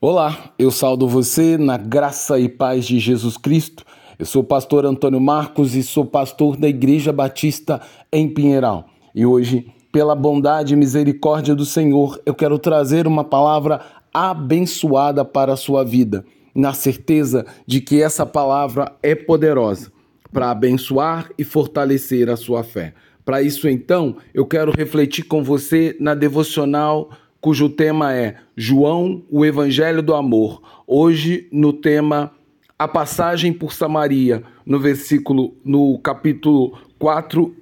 Olá, 0.00 0.52
eu 0.56 0.70
saldo 0.70 1.08
você 1.08 1.58
na 1.58 1.76
graça 1.76 2.38
e 2.38 2.48
paz 2.48 2.86
de 2.86 3.00
Jesus 3.00 3.36
Cristo. 3.36 3.82
Eu 4.16 4.24
sou 4.24 4.42
o 4.42 4.44
pastor 4.44 4.86
Antônio 4.86 5.20
Marcos 5.20 5.74
e 5.74 5.82
sou 5.82 6.06
pastor 6.06 6.56
da 6.56 6.68
Igreja 6.68 7.12
Batista 7.12 7.80
em 8.12 8.28
Pinheiral. 8.28 8.86
E 9.12 9.26
hoje, 9.26 9.66
pela 9.90 10.14
bondade 10.14 10.72
e 10.72 10.76
misericórdia 10.76 11.52
do 11.52 11.64
Senhor, 11.64 12.16
eu 12.24 12.32
quero 12.32 12.60
trazer 12.60 13.08
uma 13.08 13.24
palavra 13.24 13.80
abençoada 14.14 15.24
para 15.24 15.54
a 15.54 15.56
sua 15.56 15.82
vida, 15.82 16.24
na 16.54 16.72
certeza 16.72 17.44
de 17.66 17.80
que 17.80 18.00
essa 18.00 18.24
palavra 18.24 18.92
é 19.02 19.16
poderosa 19.16 19.90
para 20.32 20.52
abençoar 20.52 21.28
e 21.36 21.42
fortalecer 21.42 22.30
a 22.30 22.36
sua 22.36 22.62
fé. 22.62 22.94
Para 23.24 23.42
isso, 23.42 23.68
então, 23.68 24.14
eu 24.32 24.46
quero 24.46 24.70
refletir 24.70 25.24
com 25.24 25.42
você 25.42 25.96
na 25.98 26.14
devocional 26.14 27.10
cujo 27.40 27.68
tema 27.68 28.12
é 28.14 28.36
João, 28.56 29.22
o 29.30 29.44
Evangelho 29.44 30.02
do 30.02 30.14
Amor. 30.14 30.60
Hoje, 30.86 31.48
no 31.52 31.72
tema 31.72 32.32
A 32.78 32.88
Passagem 32.88 33.52
por 33.52 33.72
Samaria, 33.72 34.42
no 34.66 34.80
versículo, 34.80 35.54
no 35.64 35.98
capítulo 35.98 36.76
4 36.98 37.54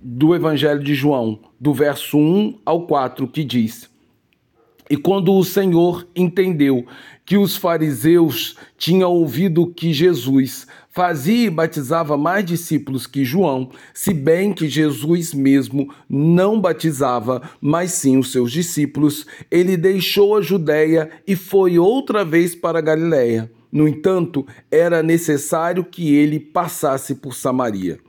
do 0.00 0.34
Evangelho 0.34 0.82
de 0.82 0.94
João, 0.94 1.38
do 1.58 1.74
verso 1.74 2.16
1 2.16 2.58
ao 2.64 2.86
4, 2.86 3.26
que 3.26 3.44
diz: 3.44 3.89
E 4.90 4.96
quando 4.96 5.32
o 5.32 5.44
Senhor 5.44 6.04
entendeu 6.16 6.84
que 7.24 7.38
os 7.38 7.56
fariseus 7.56 8.56
tinham 8.76 9.12
ouvido 9.12 9.72
que 9.72 9.92
Jesus 9.92 10.66
fazia 10.88 11.46
e 11.46 11.50
batizava 11.50 12.16
mais 12.16 12.44
discípulos 12.44 13.06
que 13.06 13.24
João, 13.24 13.70
se 13.94 14.12
bem 14.12 14.52
que 14.52 14.68
Jesus 14.68 15.32
mesmo 15.32 15.94
não 16.08 16.60
batizava, 16.60 17.40
mas 17.60 17.92
sim 17.92 18.18
os 18.18 18.32
seus 18.32 18.50
discípulos, 18.50 19.24
ele 19.48 19.76
deixou 19.76 20.36
a 20.36 20.42
Judéia 20.42 21.08
e 21.24 21.36
foi 21.36 21.78
outra 21.78 22.24
vez 22.24 22.56
para 22.56 22.80
Galiléia. 22.80 23.48
No 23.70 23.86
entanto, 23.86 24.44
era 24.68 25.04
necessário 25.04 25.84
que 25.84 26.12
ele 26.12 26.40
passasse 26.40 27.14
por 27.14 27.36
Samaria. 27.36 28.00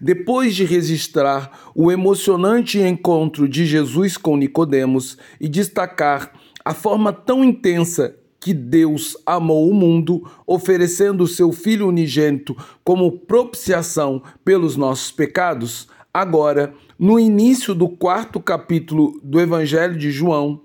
Depois 0.00 0.54
de 0.54 0.64
registrar 0.64 1.70
o 1.74 1.92
emocionante 1.92 2.78
encontro 2.78 3.46
de 3.46 3.66
Jesus 3.66 4.16
com 4.16 4.36
Nicodemos 4.36 5.18
e 5.38 5.46
destacar 5.46 6.32
a 6.64 6.72
forma 6.72 7.12
tão 7.12 7.44
intensa 7.44 8.16
que 8.40 8.54
Deus 8.54 9.16
amou 9.26 9.68
o 9.68 9.74
mundo, 9.74 10.26
oferecendo 10.46 11.24
o 11.24 11.28
seu 11.28 11.52
Filho 11.52 11.86
unigênito 11.86 12.56
como 12.82 13.12
propiciação 13.12 14.22
pelos 14.42 14.76
nossos 14.76 15.12
pecados, 15.12 15.88
agora, 16.12 16.72
no 16.98 17.20
início 17.20 17.74
do 17.74 17.88
quarto 17.88 18.40
capítulo 18.40 19.20
do 19.22 19.38
Evangelho 19.38 19.98
de 19.98 20.10
João, 20.10 20.62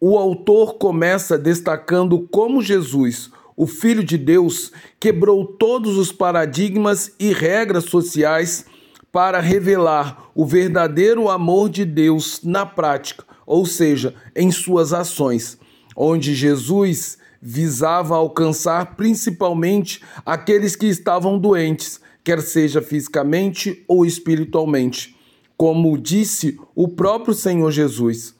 o 0.00 0.18
autor 0.18 0.74
começa 0.74 1.38
destacando 1.38 2.26
como 2.30 2.62
Jesus, 2.62 3.30
o 3.58 3.66
Filho 3.66 4.04
de 4.04 4.16
Deus, 4.16 4.70
quebrou 5.00 5.44
todos 5.44 5.98
os 5.98 6.12
paradigmas 6.12 7.10
e 7.18 7.32
regras 7.32 7.84
sociais 7.84 8.64
para 9.10 9.40
revelar 9.40 10.30
o 10.32 10.46
verdadeiro 10.46 11.28
amor 11.28 11.68
de 11.68 11.84
Deus 11.84 12.40
na 12.44 12.64
prática, 12.64 13.24
ou 13.44 13.66
seja, 13.66 14.14
em 14.36 14.52
suas 14.52 14.92
ações 14.92 15.58
onde 16.00 16.32
Jesus 16.32 17.18
visava 17.42 18.14
alcançar 18.14 18.94
principalmente 18.94 20.00
aqueles 20.24 20.76
que 20.76 20.86
estavam 20.86 21.36
doentes, 21.36 22.00
quer 22.22 22.40
seja 22.40 22.80
fisicamente 22.80 23.84
ou 23.88 24.06
espiritualmente. 24.06 25.16
Como 25.56 25.98
disse 25.98 26.56
o 26.72 26.86
próprio 26.86 27.34
Senhor 27.34 27.72
Jesus, 27.72 28.32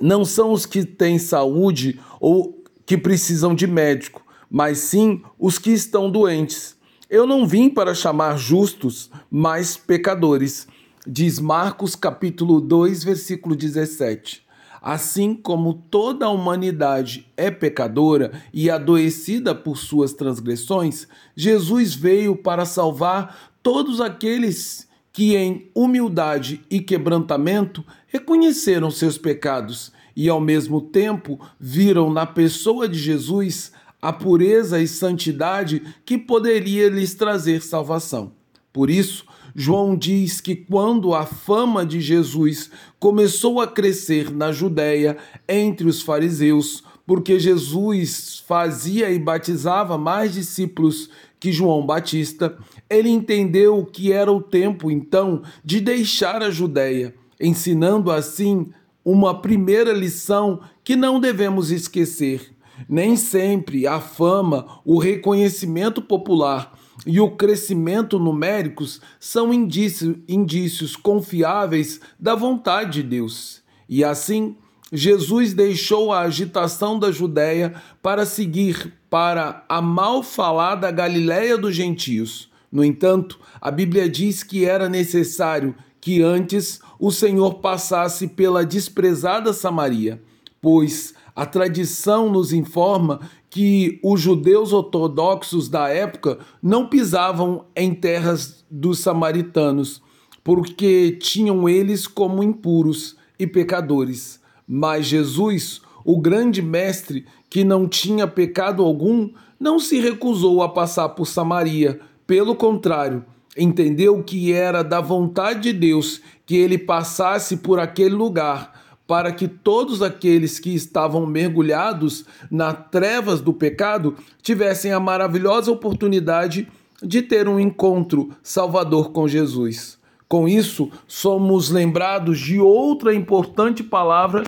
não 0.00 0.24
são 0.24 0.52
os 0.52 0.64
que 0.64 0.86
têm 0.86 1.18
saúde 1.18 2.00
ou 2.18 2.63
que 2.86 2.98
precisam 2.98 3.54
de 3.54 3.66
médico, 3.66 4.22
mas 4.50 4.78
sim 4.78 5.22
os 5.38 5.58
que 5.58 5.70
estão 5.70 6.10
doentes. 6.10 6.76
Eu 7.08 7.26
não 7.26 7.46
vim 7.46 7.68
para 7.68 7.94
chamar 7.94 8.36
justos, 8.38 9.10
mas 9.30 9.76
pecadores. 9.76 10.66
Diz 11.06 11.38
Marcos 11.38 11.94
capítulo 11.94 12.60
2, 12.60 13.04
versículo 13.04 13.54
17. 13.54 14.44
Assim 14.80 15.34
como 15.34 15.74
toda 15.74 16.26
a 16.26 16.30
humanidade 16.30 17.26
é 17.36 17.50
pecadora 17.50 18.32
e 18.52 18.68
adoecida 18.68 19.54
por 19.54 19.78
suas 19.78 20.12
transgressões, 20.12 21.08
Jesus 21.34 21.94
veio 21.94 22.36
para 22.36 22.66
salvar 22.66 23.54
todos 23.62 24.00
aqueles 24.00 24.86
que, 25.10 25.36
em 25.36 25.70
humildade 25.74 26.60
e 26.70 26.80
quebrantamento, 26.80 27.82
reconheceram 28.08 28.90
seus 28.90 29.16
pecados 29.16 29.90
e, 30.16 30.28
ao 30.28 30.40
mesmo 30.40 30.80
tempo, 30.80 31.40
viram 31.58 32.12
na 32.12 32.26
pessoa 32.26 32.88
de 32.88 32.98
Jesus 32.98 33.72
a 34.00 34.12
pureza 34.12 34.80
e 34.80 34.86
santidade 34.86 35.82
que 36.04 36.18
poderia 36.18 36.88
lhes 36.88 37.14
trazer 37.14 37.62
salvação. 37.62 38.32
Por 38.72 38.90
isso, 38.90 39.24
João 39.54 39.96
diz 39.96 40.40
que 40.40 40.56
quando 40.56 41.14
a 41.14 41.24
fama 41.24 41.86
de 41.86 42.00
Jesus 42.00 42.70
começou 42.98 43.60
a 43.60 43.66
crescer 43.66 44.30
na 44.30 44.50
Judéia 44.50 45.16
entre 45.48 45.86
os 45.86 46.02
fariseus, 46.02 46.82
porque 47.06 47.38
Jesus 47.38 48.42
fazia 48.46 49.10
e 49.10 49.18
batizava 49.18 49.96
mais 49.96 50.34
discípulos 50.34 51.08
que 51.38 51.52
João 51.52 51.86
Batista, 51.86 52.56
ele 52.90 53.08
entendeu 53.08 53.84
que 53.84 54.10
era 54.10 54.32
o 54.32 54.40
tempo 54.40 54.90
então 54.90 55.42
de 55.64 55.80
deixar 55.80 56.42
a 56.42 56.50
Judéia, 56.50 57.14
ensinando 57.40 58.10
assim 58.10 58.70
uma 59.04 59.40
primeira 59.40 59.92
lição 59.92 60.60
que 60.82 60.96
não 60.96 61.20
devemos 61.20 61.70
esquecer. 61.70 62.52
Nem 62.88 63.16
sempre 63.16 63.86
a 63.86 64.00
fama, 64.00 64.80
o 64.84 64.98
reconhecimento 64.98 66.02
popular 66.02 66.72
e 67.06 67.20
o 67.20 67.30
crescimento 67.30 68.18
numéricos 68.18 69.00
são 69.20 69.52
indícios, 69.52 70.16
indícios 70.28 70.96
confiáveis 70.96 72.00
da 72.18 72.34
vontade 72.34 73.02
de 73.02 73.08
Deus. 73.08 73.62
E 73.88 74.02
assim, 74.02 74.56
Jesus 74.92 75.52
deixou 75.52 76.12
a 76.12 76.20
agitação 76.20 76.98
da 76.98 77.10
Judéia 77.10 77.74
para 78.02 78.24
seguir 78.24 78.94
para 79.10 79.64
a 79.68 79.82
mal 79.82 80.22
falada 80.22 80.90
Galiléia 80.90 81.58
dos 81.58 81.74
gentios. 81.74 82.50
No 82.70 82.84
entanto, 82.84 83.38
a 83.60 83.70
Bíblia 83.70 84.08
diz 84.08 84.42
que 84.42 84.64
era 84.64 84.88
necessário 84.88 85.74
que 86.04 86.20
antes 86.20 86.80
o 87.00 87.10
Senhor 87.10 87.54
passasse 87.60 88.28
pela 88.28 88.62
desprezada 88.62 89.54
Samaria, 89.54 90.22
pois 90.60 91.14
a 91.34 91.46
tradição 91.46 92.30
nos 92.30 92.52
informa 92.52 93.20
que 93.48 94.00
os 94.04 94.20
judeus 94.20 94.74
ortodoxos 94.74 95.66
da 95.66 95.88
época 95.88 96.40
não 96.62 96.88
pisavam 96.88 97.64
em 97.74 97.94
terras 97.94 98.66
dos 98.70 98.98
samaritanos, 98.98 100.02
porque 100.44 101.12
tinham 101.12 101.66
eles 101.66 102.06
como 102.06 102.42
impuros 102.42 103.16
e 103.38 103.46
pecadores. 103.46 104.38
Mas 104.68 105.06
Jesus, 105.06 105.80
o 106.04 106.20
grande 106.20 106.60
mestre, 106.60 107.24
que 107.48 107.64
não 107.64 107.88
tinha 107.88 108.26
pecado 108.26 108.84
algum, 108.84 109.30
não 109.58 109.78
se 109.78 109.98
recusou 110.00 110.62
a 110.62 110.68
passar 110.68 111.08
por 111.08 111.24
Samaria. 111.24 111.98
Pelo 112.26 112.54
contrário, 112.54 113.24
entendeu 113.56 114.22
que 114.22 114.52
era 114.52 114.82
da 114.82 115.00
vontade 115.00 115.72
de 115.72 115.72
Deus 115.72 116.20
que 116.46 116.56
ele 116.56 116.78
passasse 116.78 117.58
por 117.58 117.78
aquele 117.78 118.14
lugar 118.14 118.74
para 119.06 119.32
que 119.32 119.46
todos 119.46 120.02
aqueles 120.02 120.58
que 120.58 120.74
estavam 120.74 121.26
mergulhados 121.26 122.24
nas 122.50 122.76
trevas 122.90 123.40
do 123.40 123.52
pecado 123.52 124.16
tivessem 124.42 124.92
a 124.92 125.00
maravilhosa 125.00 125.70
oportunidade 125.70 126.68
de 127.02 127.20
ter 127.20 127.48
um 127.48 127.60
encontro 127.60 128.30
salvador 128.42 129.10
com 129.10 129.28
Jesus. 129.28 129.98
Com 130.26 130.48
isso, 130.48 130.90
somos 131.06 131.70
lembrados 131.70 132.40
de 132.40 132.58
outra 132.58 133.14
importante 133.14 133.82
palavra 133.82 134.42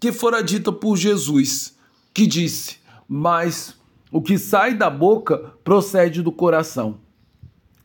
que 0.00 0.10
fora 0.10 0.42
dita 0.42 0.72
por 0.72 0.96
Jesus, 0.96 1.76
que 2.14 2.26
disse: 2.26 2.78
Mas 3.06 3.76
o 4.10 4.22
que 4.22 4.38
sai 4.38 4.74
da 4.74 4.88
boca 4.88 5.52
procede 5.62 6.22
do 6.22 6.32
coração. 6.32 6.98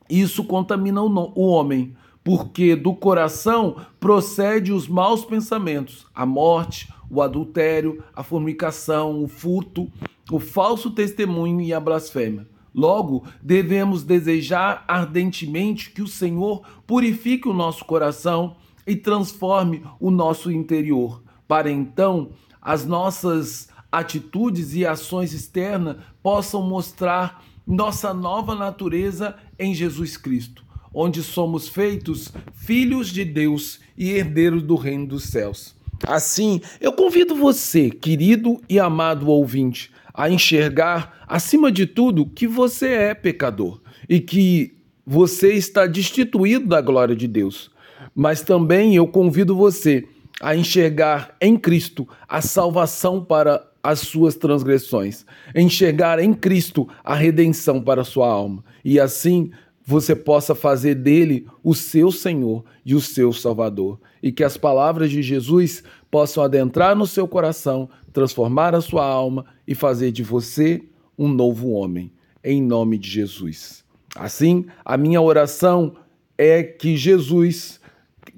Isso 0.09 0.43
contamina 0.43 1.01
o 1.01 1.47
homem 1.47 1.95
porque 2.23 2.75
do 2.75 2.93
coração 2.93 3.75
procede 3.99 4.71
os 4.71 4.87
maus 4.87 5.25
pensamentos, 5.25 6.05
a 6.15 6.25
morte, 6.25 6.91
o 7.09 7.21
adultério, 7.21 8.03
a 8.15 8.23
fornicação, 8.23 9.21
o 9.23 9.27
furto, 9.27 9.91
o 10.31 10.39
falso 10.39 10.91
testemunho 10.91 11.59
e 11.59 11.73
a 11.73 11.79
blasfêmia. 11.79 12.47
Logo, 12.73 13.23
devemos 13.41 14.03
desejar 14.03 14.83
ardentemente 14.87 15.91
que 15.91 16.01
o 16.01 16.07
Senhor 16.07 16.63
purifique 16.87 17.47
o 17.47 17.53
nosso 17.53 17.85
coração 17.85 18.55
e 18.87 18.95
transforme 18.95 19.83
o 19.99 20.09
nosso 20.09 20.51
interior, 20.51 21.21
para 21.47 21.69
então 21.69 22.31
as 22.61 22.85
nossas 22.85 23.69
atitudes 23.91 24.73
e 24.73 24.85
ações 24.85 25.33
externas 25.33 25.97
possam 26.23 26.63
mostrar 26.63 27.43
nossa 27.65 28.13
nova 28.13 28.55
natureza 28.55 29.35
em 29.57 29.73
Jesus 29.73 30.17
Cristo 30.17 30.63
onde 30.93 31.23
somos 31.23 31.67
feitos 31.67 32.31
filhos 32.53 33.09
de 33.09 33.25
Deus 33.25 33.79
e 33.97 34.11
herdeiros 34.11 34.61
do 34.61 34.75
reino 34.75 35.07
dos 35.07 35.23
céus. 35.23 35.75
Assim, 36.05 36.61
eu 36.79 36.93
convido 36.93 37.35
você, 37.35 37.89
querido 37.89 38.61
e 38.69 38.79
amado 38.79 39.29
ouvinte, 39.29 39.91
a 40.13 40.29
enxergar, 40.29 41.25
acima 41.27 41.71
de 41.71 41.87
tudo, 41.87 42.25
que 42.25 42.45
você 42.45 42.89
é 42.89 43.13
pecador 43.13 43.81
e 44.07 44.19
que 44.19 44.75
você 45.05 45.53
está 45.53 45.87
destituído 45.87 46.67
da 46.67 46.81
glória 46.81 47.15
de 47.15 47.27
Deus. 47.27 47.71
Mas 48.13 48.41
também 48.41 48.95
eu 48.95 49.07
convido 49.07 49.55
você 49.55 50.07
a 50.41 50.55
enxergar 50.55 51.35
em 51.41 51.57
Cristo 51.57 52.07
a 52.27 52.41
salvação 52.41 53.23
para 53.23 53.65
as 53.83 53.99
suas 53.99 54.35
transgressões, 54.35 55.25
enxergar 55.53 56.17
em 56.17 56.33
Cristo 56.33 56.87
a 57.03 57.13
redenção 57.13 57.81
para 57.81 58.01
a 58.01 58.05
sua 58.05 58.29
alma, 58.29 58.63
e 58.83 58.97
assim 58.97 59.51
você 59.85 60.15
possa 60.15 60.55
fazer 60.55 60.95
dele 60.95 61.45
o 61.61 61.75
seu 61.75 62.09
Senhor 62.09 62.63
e 62.85 62.95
o 62.95 63.01
seu 63.01 63.33
Salvador, 63.33 63.99
e 64.21 64.31
que 64.31 64.43
as 64.43 64.55
palavras 64.55 65.11
de 65.11 65.21
Jesus 65.21 65.83
possam 66.09 66.41
adentrar 66.41 66.95
no 66.95 67.05
seu 67.05 67.27
coração, 67.27 67.89
transformar 68.13 68.73
a 68.73 68.79
sua 68.79 69.05
alma 69.05 69.45
e 69.67 69.75
fazer 69.75 70.11
de 70.11 70.23
você 70.23 70.81
um 71.17 71.27
novo 71.27 71.71
homem, 71.71 72.13
em 72.41 72.61
nome 72.61 72.97
de 72.97 73.09
Jesus. 73.09 73.83
Assim, 74.15 74.65
a 74.85 74.95
minha 74.95 75.21
oração 75.21 75.95
é 76.37 76.63
que 76.63 76.95
Jesus, 76.95 77.81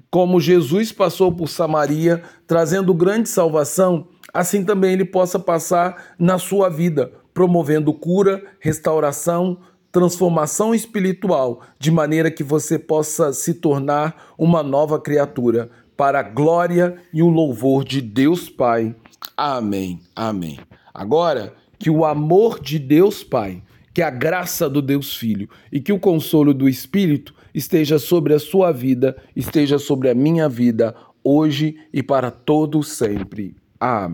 como 0.09 0.39
Jesus 0.39 0.91
passou 0.91 1.31
por 1.31 1.47
Samaria, 1.47 2.23
trazendo 2.47 2.93
grande 2.93 3.29
salvação, 3.29 4.07
assim 4.35 4.65
também 4.65 4.91
ele 4.91 5.05
possa 5.05 5.39
passar 5.39 6.13
na 6.19 6.37
sua 6.37 6.69
vida, 6.69 7.11
promovendo 7.33 7.93
cura, 7.93 8.43
restauração, 8.59 9.59
transformação 9.91 10.75
espiritual, 10.75 11.61
de 11.79 11.89
maneira 11.89 12.29
que 12.29 12.43
você 12.43 12.77
possa 12.77 13.31
se 13.31 13.53
tornar 13.53 14.33
uma 14.37 14.61
nova 14.61 14.99
criatura, 14.99 15.69
para 15.95 16.19
a 16.19 16.23
glória 16.23 16.97
e 17.13 17.23
o 17.23 17.29
louvor 17.29 17.85
de 17.85 18.01
Deus 18.01 18.49
Pai. 18.49 18.93
Amém. 19.37 20.01
Amém. 20.13 20.59
Agora, 20.93 21.53
que 21.79 21.89
o 21.89 22.03
amor 22.03 22.59
de 22.59 22.77
Deus 22.77 23.23
Pai, 23.23 23.63
que 23.93 24.01
a 24.01 24.09
graça 24.09 24.69
do 24.69 24.81
Deus 24.81 25.15
Filho 25.15 25.49
e 25.71 25.79
que 25.79 25.93
o 25.93 25.99
consolo 25.99 26.53
do 26.53 26.67
Espírito 26.67 27.33
esteja 27.53 27.97
sobre 27.97 28.33
a 28.33 28.39
sua 28.39 28.73
vida, 28.73 29.15
esteja 29.33 29.79
sobre 29.79 30.09
a 30.09 30.13
minha 30.13 30.49
vida, 30.49 30.93
hoje 31.23 31.77
e 31.93 32.03
para 32.03 32.29
todo 32.29 32.83
sempre. 32.83 33.55
Amém. 33.79 34.13